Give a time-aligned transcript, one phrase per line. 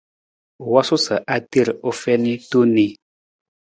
[0.63, 2.87] U wosuu sa a ter u fiin tong ni.